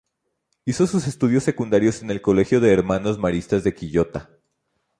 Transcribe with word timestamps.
Hizo 0.65 0.87
sus 0.87 1.05
estudios 1.05 1.43
secundarios 1.43 2.01
en 2.01 2.09
el 2.09 2.23
Colegio 2.23 2.59
de 2.59 2.69
los 2.71 2.79
Hermanos 2.79 3.19
Maristas 3.19 3.63
de 3.63 3.75
Quillota. 3.75 4.31